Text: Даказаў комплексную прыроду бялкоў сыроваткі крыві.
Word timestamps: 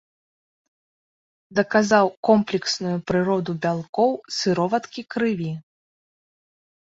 Даказаў 1.57 2.05
комплексную 2.29 2.93
прыроду 3.11 3.51
бялкоў 3.65 4.11
сыроваткі 4.39 5.01
крыві. 5.17 5.51